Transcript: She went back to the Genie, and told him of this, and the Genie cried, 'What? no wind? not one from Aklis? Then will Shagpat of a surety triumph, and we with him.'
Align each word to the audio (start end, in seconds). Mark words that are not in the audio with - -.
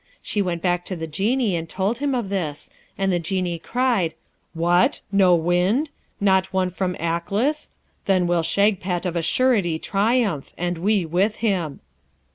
She 0.23 0.41
went 0.41 0.63
back 0.63 0.83
to 0.85 0.95
the 0.95 1.05
Genie, 1.05 1.55
and 1.55 1.69
told 1.69 1.99
him 1.99 2.15
of 2.15 2.29
this, 2.29 2.71
and 2.97 3.11
the 3.11 3.19
Genie 3.19 3.59
cried, 3.59 4.15
'What? 4.55 4.99
no 5.11 5.35
wind? 5.35 5.91
not 6.19 6.51
one 6.51 6.71
from 6.71 6.95
Aklis? 6.99 7.69
Then 8.05 8.25
will 8.25 8.41
Shagpat 8.41 9.05
of 9.05 9.15
a 9.15 9.21
surety 9.21 9.77
triumph, 9.77 10.53
and 10.57 10.79
we 10.79 11.05
with 11.05 11.35
him.' 11.35 11.81